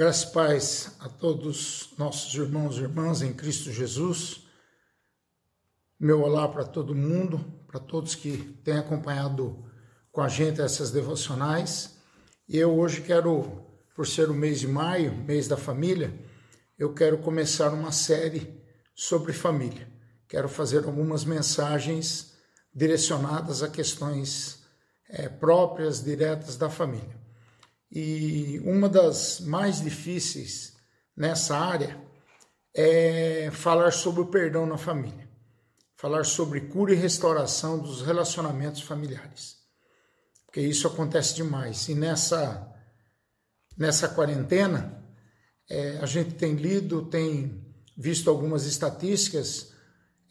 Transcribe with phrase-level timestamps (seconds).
[0.00, 4.46] Graças e paz a todos nossos irmãos e irmãs em Cristo Jesus.
[6.00, 9.62] Meu olá para todo mundo, para todos que têm acompanhado
[10.10, 11.98] com a gente essas devocionais.
[12.48, 13.62] E eu hoje quero,
[13.94, 16.10] por ser o mês de maio, mês da família,
[16.78, 18.58] eu quero começar uma série
[18.94, 19.86] sobre família.
[20.26, 22.32] Quero fazer algumas mensagens
[22.74, 24.64] direcionadas a questões
[25.10, 27.19] é, próprias, diretas da família.
[27.90, 30.76] E uma das mais difíceis
[31.16, 32.00] nessa área
[32.74, 35.28] é falar sobre o perdão na família,
[35.96, 39.56] falar sobre cura e restauração dos relacionamentos familiares,
[40.46, 41.88] porque isso acontece demais.
[41.88, 42.72] E nessa,
[43.76, 45.04] nessa quarentena,
[45.68, 49.72] é, a gente tem lido, tem visto algumas estatísticas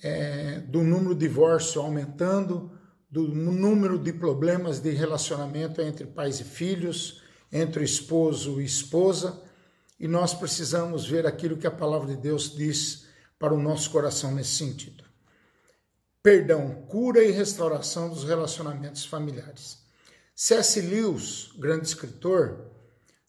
[0.02, 2.72] é, do número de divórcio aumentando,
[3.12, 9.42] do número de problemas de relacionamento entre pais e filhos, entre esposo e esposa,
[10.00, 13.06] e nós precisamos ver aquilo que a palavra de Deus diz
[13.38, 15.04] para o nosso coração nesse sentido.
[16.22, 19.80] Perdão, cura e restauração dos relacionamentos familiares.
[20.36, 20.82] C.S.
[20.82, 22.72] Lewis, grande escritor,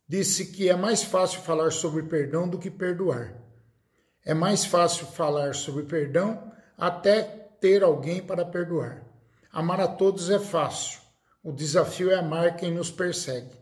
[0.07, 3.35] disse que é mais fácil falar sobre perdão do que perdoar.
[4.25, 7.23] É mais fácil falar sobre perdão até
[7.61, 9.05] ter alguém para perdoar.
[9.53, 11.01] Amar a todos é fácil.
[11.43, 13.60] O desafio é amar quem nos persegue.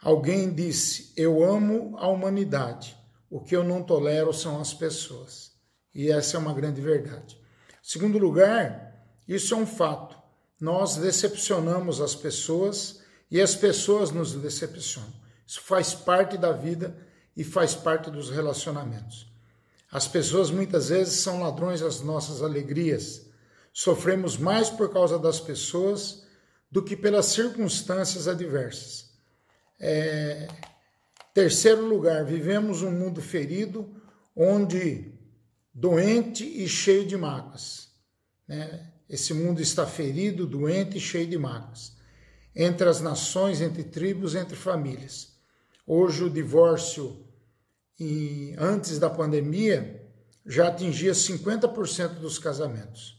[0.00, 2.96] Alguém disse: Eu amo a humanidade.
[3.30, 5.52] O que eu não tolero são as pessoas.
[5.94, 7.38] E essa é uma grande verdade.
[7.82, 10.16] Segundo lugar, isso é um fato.
[10.60, 15.12] Nós decepcionamos as pessoas e as pessoas nos decepcionam.
[15.46, 16.96] Isso faz parte da vida
[17.36, 19.26] e faz parte dos relacionamentos.
[19.90, 23.26] As pessoas muitas vezes são ladrões das nossas alegrias.
[23.72, 26.26] Sofremos mais por causa das pessoas
[26.70, 29.07] do que pelas circunstâncias adversas.
[29.80, 30.48] É,
[31.32, 33.94] terceiro lugar, vivemos um mundo ferido,
[34.34, 35.12] onde
[35.72, 37.88] doente e cheio de mágoas.
[38.46, 38.92] Né?
[39.08, 41.96] Esse mundo está ferido, doente e cheio de mágoas.
[42.54, 45.38] Entre as nações, entre tribos, entre famílias.
[45.86, 47.24] Hoje o divórcio,
[48.58, 50.04] antes da pandemia,
[50.44, 53.16] já atingia 50% dos casamentos.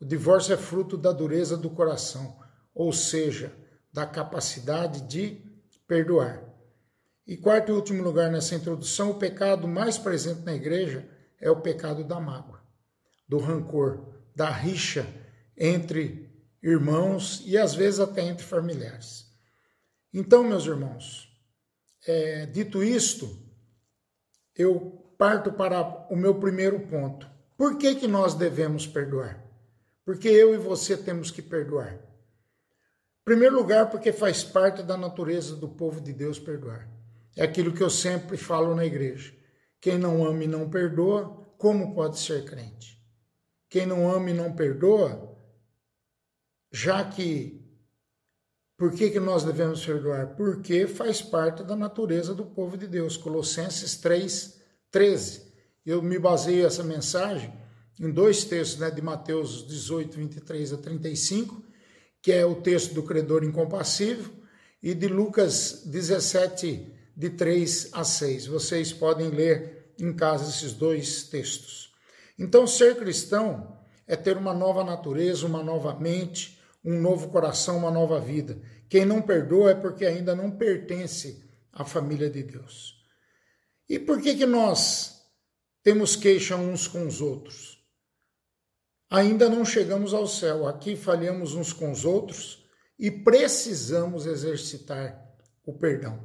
[0.00, 2.36] O divórcio é fruto da dureza do coração,
[2.74, 3.52] ou seja,
[3.92, 5.51] da capacidade de
[5.92, 6.42] perdoar.
[7.26, 11.06] E quarto e último lugar nessa introdução, o pecado mais presente na igreja
[11.38, 12.62] é o pecado da mágoa,
[13.28, 15.06] do rancor, da rixa
[15.54, 19.26] entre irmãos e às vezes até entre familiares.
[20.14, 21.28] Então, meus irmãos,
[22.06, 23.38] é, dito isto,
[24.56, 27.30] eu parto para o meu primeiro ponto.
[27.54, 29.44] Por que, que nós devemos perdoar?
[30.06, 32.11] Porque eu e você temos que perdoar.
[33.24, 36.88] Primeiro lugar, porque faz parte da natureza do povo de Deus perdoar.
[37.36, 39.32] É aquilo que eu sempre falo na igreja.
[39.80, 43.00] Quem não ama e não perdoa, como pode ser crente?
[43.68, 45.38] Quem não ama e não perdoa,
[46.70, 47.62] já que
[48.76, 50.34] por que, que nós devemos perdoar?
[50.34, 53.16] Porque faz parte da natureza do povo de Deus.
[53.16, 55.52] Colossenses 3, 13.
[55.86, 57.52] Eu me baseio essa mensagem
[58.00, 61.71] em dois textos né, de Mateus 18, 23 a 35
[62.22, 64.32] que é o texto do credor incompassível,
[64.82, 68.46] e de Lucas 17, de 3 a 6.
[68.46, 71.92] Vocês podem ler em casa esses dois textos.
[72.38, 77.90] Então, ser cristão é ter uma nova natureza, uma nova mente, um novo coração, uma
[77.90, 78.60] nova vida.
[78.88, 83.00] Quem não perdoa é porque ainda não pertence à família de Deus.
[83.88, 85.22] E por que, que nós
[85.82, 87.81] temos queixa uns com os outros?
[89.12, 92.64] Ainda não chegamos ao céu, aqui falhamos uns com os outros
[92.98, 95.22] e precisamos exercitar
[95.66, 96.18] o perdão.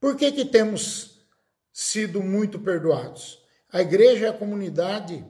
[0.00, 1.28] Por que, que temos
[1.70, 3.44] sido muito perdoados?
[3.70, 5.26] A igreja é a comunidade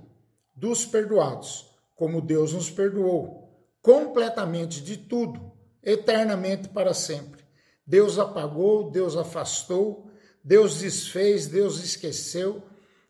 [0.55, 5.51] dos perdoados, como Deus nos perdoou, completamente de tudo,
[5.83, 7.43] eternamente para sempre.
[7.85, 10.09] Deus apagou, Deus afastou,
[10.45, 12.63] Deus desfez, Deus esqueceu,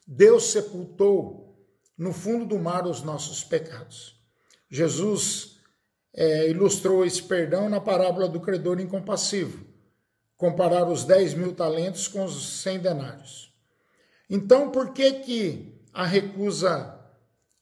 [0.07, 1.46] Deus sepultou
[1.97, 4.21] no fundo do mar os nossos pecados.
[4.69, 5.59] Jesus
[6.15, 9.65] é, ilustrou esse perdão na parábola do credor incompassivo,
[10.37, 13.55] comparar os 10 mil talentos com os 100 denários.
[14.29, 16.99] Então, por que, que a recusa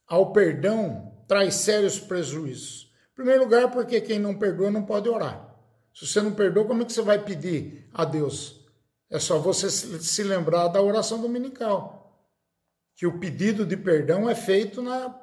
[0.07, 2.93] ao perdão traz sérios prejuízos?
[3.13, 5.55] Em primeiro lugar, porque quem não perdoa não pode orar.
[5.95, 8.65] Se você não perdoa, como é que você vai pedir a Deus?
[9.09, 12.04] É só você se lembrar da oração dominical
[12.97, 15.15] que o pedido de perdão é feito na,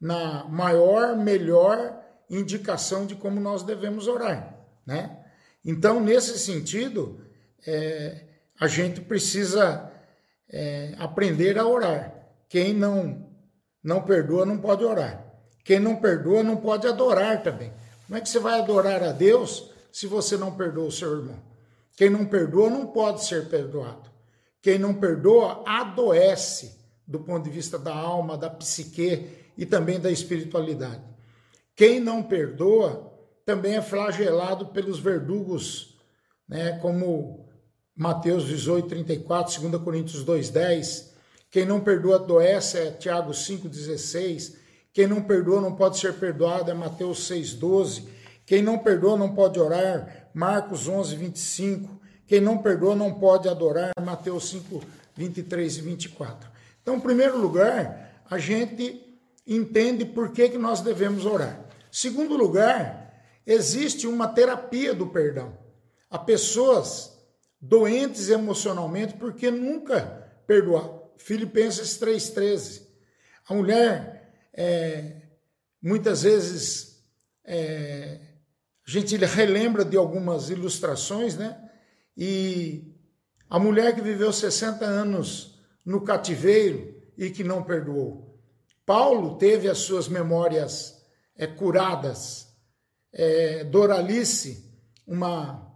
[0.00, 5.18] na maior, melhor indicação de como nós devemos orar, né?
[5.64, 7.20] Então, nesse sentido,
[7.66, 8.24] é,
[8.58, 9.90] a gente precisa
[10.50, 12.12] é, aprender a orar.
[12.48, 13.30] Quem não,
[13.82, 15.24] não perdoa não pode orar.
[15.64, 17.72] Quem não perdoa não pode adorar também.
[18.06, 21.40] Como é que você vai adorar a Deus se você não perdoa o seu irmão?
[21.96, 24.10] Quem não perdoa não pode ser perdoado.
[24.60, 30.10] Quem não perdoa adoece do ponto de vista da alma, da psique e também da
[30.10, 31.02] espiritualidade.
[31.74, 33.12] Quem não perdoa
[33.44, 35.96] também é flagelado pelos verdugos,
[36.48, 37.46] né, como
[37.94, 41.12] Mateus 18, 34, 2 Coríntios 2, 10.
[41.50, 44.56] Quem não perdoa adoece é Tiago 5, 16.
[44.92, 48.08] Quem não perdoa não pode ser perdoado é Mateus 6, 12.
[48.46, 52.00] Quem não perdoa não pode orar, Marcos 11, 25.
[52.26, 54.82] Quem não perdoa não pode adorar, Mateus 5,
[55.14, 56.51] 23 e 24.
[56.82, 61.64] Então, em primeiro lugar, a gente entende por que, que nós devemos orar.
[61.90, 63.14] Segundo lugar,
[63.46, 65.56] existe uma terapia do perdão.
[66.10, 67.12] Há pessoas
[67.60, 70.00] doentes emocionalmente porque nunca
[70.46, 71.02] perdoaram.
[71.16, 72.82] Filipenses 3,13.
[73.48, 75.22] A mulher, é,
[75.80, 77.04] muitas vezes,
[77.44, 78.18] é,
[78.86, 81.70] a gente relembra de algumas ilustrações, né?
[82.16, 82.92] E
[83.48, 85.51] a mulher que viveu 60 anos
[85.84, 88.38] no cativeiro e que não perdoou.
[88.84, 91.02] Paulo teve as suas memórias
[91.36, 92.48] é, curadas.
[93.12, 94.70] É, Doralice,
[95.06, 95.70] uma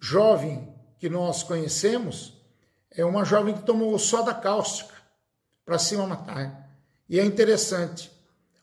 [0.00, 2.34] jovem que nós conhecemos,
[2.90, 4.94] é uma jovem que tomou soda cáustica
[5.64, 6.68] para se matar.
[7.08, 8.10] E é interessante,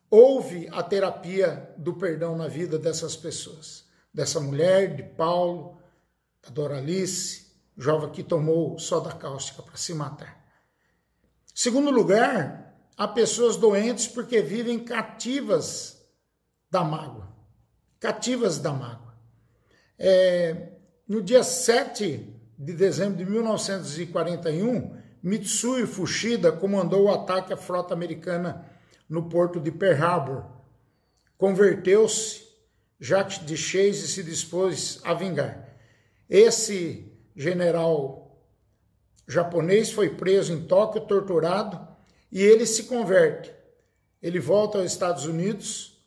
[0.09, 5.77] houve a terapia do perdão na vida dessas pessoas, dessa mulher, de Paulo,
[6.43, 10.44] da Doralice, jovem que tomou soda cáustica para se matar.
[11.57, 16.05] Segundo lugar, há pessoas doentes porque vivem cativas
[16.69, 17.33] da mágoa.
[17.97, 19.15] Cativas da mágoa.
[19.97, 20.73] É,
[21.07, 22.29] no dia 7
[22.59, 28.69] de dezembro de 1941, Mitsui Fushida comandou o ataque à frota americana
[29.07, 30.43] no porto de Pearl Harbor.
[31.37, 32.43] Converteu-se,
[32.99, 35.69] Jacques de Chase se dispôs a vingar.
[36.29, 38.24] Esse general
[39.27, 41.87] japonês foi preso em Tóquio, torturado,
[42.31, 43.51] e ele se converte.
[44.21, 46.03] Ele volta aos Estados Unidos,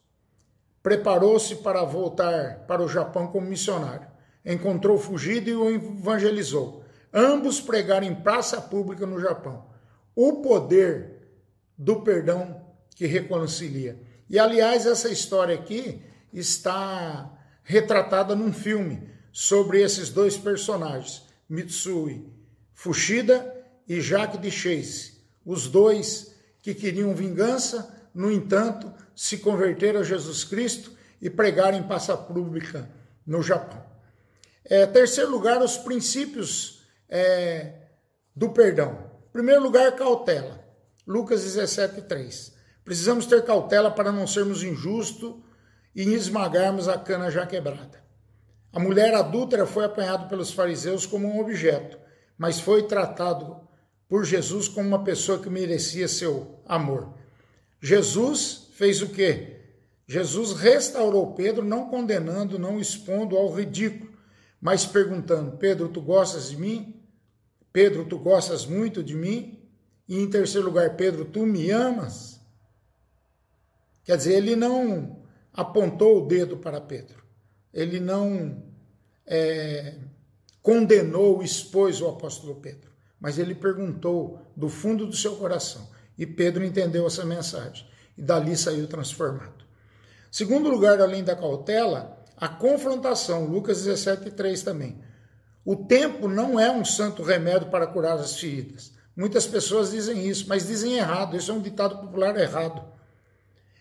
[0.82, 4.08] preparou-se para voltar para o Japão como missionário
[4.48, 6.82] encontrou fugido e o evangelizou.
[7.12, 9.66] Ambos pregaram em praça pública no Japão.
[10.14, 11.28] O poder
[11.76, 12.64] do perdão
[12.96, 14.00] que reconcilia.
[14.28, 17.30] E aliás, essa história aqui está
[17.62, 22.26] retratada num filme sobre esses dois personagens, Mitsui
[22.78, 25.14] Fushida e Jacques de Chase.
[25.44, 26.32] Os dois
[26.62, 32.88] que queriam vingança, no entanto, se converteram a Jesus Cristo e pregaram em praça pública
[33.26, 33.84] no Japão.
[34.64, 37.72] É, terceiro lugar, os princípios é,
[38.34, 39.10] do perdão.
[39.32, 40.64] Primeiro lugar, cautela.
[41.04, 42.54] Lucas 17, 3.
[42.84, 45.34] Precisamos ter cautela para não sermos injustos
[45.96, 48.00] e esmagarmos a cana já quebrada.
[48.72, 51.98] A mulher adúltera foi apanhada pelos fariseus como um objeto,
[52.38, 53.60] mas foi tratado
[54.08, 57.12] por Jesus como uma pessoa que merecia seu amor.
[57.82, 59.56] Jesus fez o quê?
[60.06, 64.10] Jesus restaurou Pedro, não condenando, não expondo ao ridículo,
[64.60, 67.02] mas perguntando: Pedro, tu gostas de mim?
[67.72, 69.68] Pedro, tu gostas muito de mim?
[70.08, 72.40] E em terceiro lugar, Pedro, tu me amas?
[74.04, 77.22] Quer dizer, ele não apontou o dedo para Pedro,
[77.74, 78.62] ele não
[79.26, 79.98] é,
[80.68, 85.88] condenou, expôs o apóstolo Pedro, mas ele perguntou do fundo do seu coração.
[86.18, 89.64] E Pedro entendeu essa mensagem e dali saiu transformado.
[90.30, 95.02] Segundo lugar, além da cautela, a confrontação, Lucas 17, 3 também.
[95.64, 98.92] O tempo não é um santo remédio para curar as feridas.
[99.16, 101.34] Muitas pessoas dizem isso, mas dizem errado.
[101.34, 102.84] Isso é um ditado popular errado.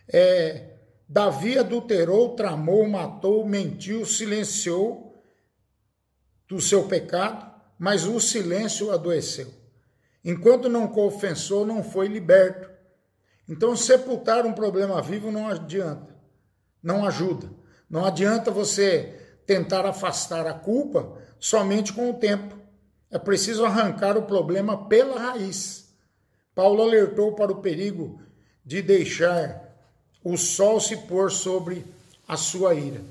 [0.07, 0.69] É,
[1.09, 5.06] Davi adulterou, tramou, matou, mentiu, silenciou
[6.47, 9.53] do seu pecado, mas o silêncio adoeceu.
[10.23, 12.69] Enquanto não confessou, não foi liberto.
[13.47, 16.15] Então, sepultar um problema vivo não adianta,
[16.81, 17.49] não ajuda.
[17.89, 22.57] Não adianta você tentar afastar a culpa somente com o tempo.
[23.09, 25.87] É preciso arrancar o problema pela raiz.
[26.53, 28.21] Paulo alertou para o perigo
[28.65, 29.63] de deixar
[30.23, 31.85] o sol se pôr sobre
[32.27, 33.01] a sua ira.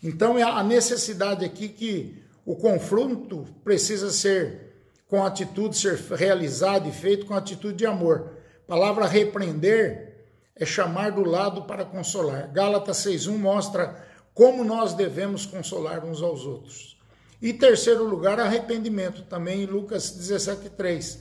[0.00, 4.72] Então é a necessidade aqui que o confronto precisa ser
[5.08, 8.32] com atitude, ser realizado e feito com atitude de amor.
[8.64, 12.50] A palavra repreender é chamar do lado para consolar.
[12.52, 16.98] Gálatas 6:1 mostra como nós devemos consolar uns aos outros.
[17.40, 21.20] E terceiro lugar, arrependimento, também em Lucas 17:3.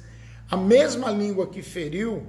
[0.49, 2.23] A mesma língua que feriu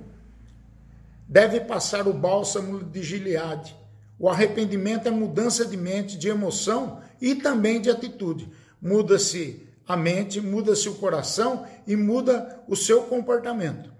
[1.28, 3.76] deve passar o bálsamo de Gileade.
[4.18, 8.50] O arrependimento é mudança de mente, de emoção e também de atitude.
[8.84, 13.90] Muda-se a mente, muda-se o coração e muda o seu comportamento.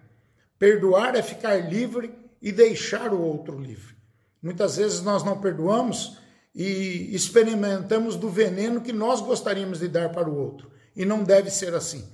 [0.58, 3.94] Perdoar é ficar livre e deixar o outro livre.
[4.42, 6.18] Muitas vezes nós não perdoamos
[6.54, 10.70] e experimentamos do veneno que nós gostaríamos de dar para o outro.
[10.94, 12.06] E não deve ser assim.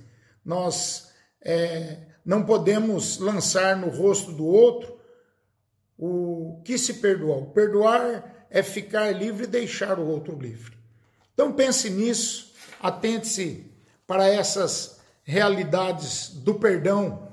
[0.43, 1.11] Nós
[1.41, 4.97] é, não podemos lançar no rosto do outro
[5.97, 7.47] o que se perdoar.
[7.47, 10.77] Perdoar é ficar livre e deixar o outro livre.
[11.33, 12.50] Então pense nisso,
[12.81, 13.71] atente-se
[14.07, 17.29] para essas realidades do perdão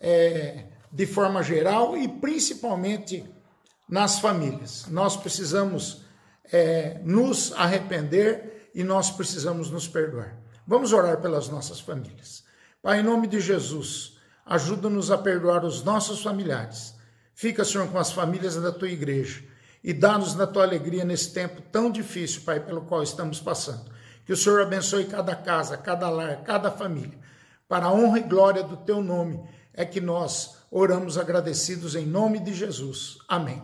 [0.00, 3.24] é, de forma geral e principalmente
[3.88, 4.86] nas famílias.
[4.88, 6.02] Nós precisamos
[6.52, 10.36] é, nos arrepender e nós precisamos nos perdoar.
[10.66, 12.44] Vamos orar pelas nossas famílias.
[12.82, 14.16] Pai, em nome de Jesus,
[14.46, 16.94] ajuda-nos a perdoar os nossos familiares.
[17.34, 19.42] Fica, Senhor, com as famílias da tua igreja
[19.82, 23.90] e dá-nos na tua alegria nesse tempo tão difícil, Pai, pelo qual estamos passando.
[24.30, 27.18] Que o Senhor abençoe cada casa, cada lar, cada família.
[27.68, 29.42] Para a honra e glória do teu nome
[29.74, 33.18] é que nós oramos agradecidos em nome de Jesus.
[33.26, 33.60] Amém.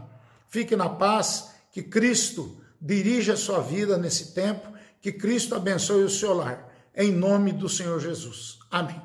[0.49, 4.66] Fique na paz, que Cristo dirija a sua vida nesse tempo,
[5.00, 8.58] que Cristo abençoe o seu lar, em nome do Senhor Jesus.
[8.68, 9.00] Amém.